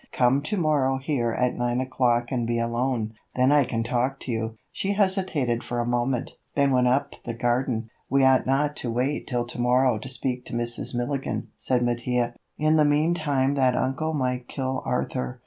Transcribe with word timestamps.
"Come 0.17 0.41
to 0.41 0.57
morrow 0.57 0.97
here 0.97 1.31
at 1.31 1.53
nine 1.55 1.79
o'clock 1.79 2.31
and 2.31 2.47
be 2.47 2.57
alone, 2.57 3.13
then 3.35 3.51
I 3.51 3.65
can 3.65 3.83
talk 3.83 4.19
to 4.21 4.31
you." 4.31 4.57
She 4.71 4.93
hesitated 4.93 5.63
for 5.63 5.79
a 5.79 5.85
moment, 5.85 6.31
then 6.55 6.71
went 6.71 6.87
up 6.87 7.13
the 7.23 7.35
garden. 7.35 7.87
"We 8.09 8.25
ought 8.25 8.47
not 8.47 8.75
to 8.77 8.89
wait 8.89 9.27
till 9.27 9.45
to 9.45 9.61
morrow 9.61 9.99
to 9.99 10.09
speak 10.09 10.43
to 10.45 10.53
Mrs. 10.55 10.95
Milligan," 10.95 11.49
said 11.55 11.83
Mattia. 11.83 12.33
"In 12.57 12.77
the 12.77 12.83
meantime 12.83 13.53
that 13.53 13.75
uncle 13.75 14.15
might 14.15 14.47
kill 14.47 14.81
Arthur. 14.85 15.39